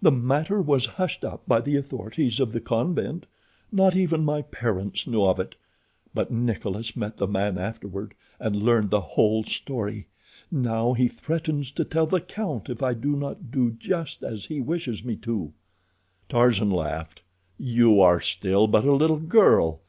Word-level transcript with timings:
"The 0.00 0.10
matter 0.10 0.62
was 0.62 0.86
hushed 0.86 1.22
up 1.22 1.46
by 1.46 1.60
the 1.60 1.76
authorities 1.76 2.40
of 2.40 2.52
the 2.52 2.62
convent. 2.62 3.26
Not 3.70 3.94
even 3.94 4.24
my 4.24 4.40
parents 4.40 5.06
knew 5.06 5.22
of 5.22 5.38
it. 5.38 5.54
But 6.14 6.30
Nikolas 6.30 6.96
met 6.96 7.18
the 7.18 7.26
man 7.28 7.58
afterward, 7.58 8.14
and 8.40 8.56
learned 8.56 8.88
the 8.88 9.02
whole 9.02 9.44
story. 9.44 10.08
Now 10.50 10.94
he 10.94 11.08
threatens 11.08 11.70
to 11.72 11.84
tell 11.84 12.06
the 12.06 12.22
count 12.22 12.70
if 12.70 12.82
I 12.82 12.94
do 12.94 13.16
not 13.16 13.50
do 13.50 13.70
just 13.72 14.22
as 14.22 14.46
he 14.46 14.62
wishes 14.62 15.04
me 15.04 15.14
to." 15.16 15.52
Tarzan 16.30 16.70
laughed. 16.70 17.20
"You 17.58 18.00
are 18.00 18.18
still 18.22 18.66
but 18.66 18.86
a 18.86 18.92
little 18.92 19.18
girl. 19.20 19.82